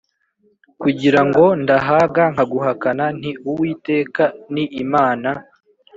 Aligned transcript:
Kugira 0.81 1.21
ngo 1.27 1.43
ndahaga 1.61 2.23
nkaguhakana 2.33 3.05
nti 3.17 3.31
Uwiteka 3.49 4.23
ni 4.53 4.63
Imana 4.83 5.29